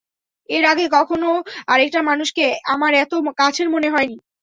এর 0.49 0.63
আগে 0.71 0.85
কখনও 0.97 1.31
আরেকটা 1.67 1.99
মানুষকে 2.09 2.43
আমার 2.73 2.91
এত 2.95 3.11
কাছের 3.39 3.67
মনে 3.73 3.89
হয়নি। 3.89 4.17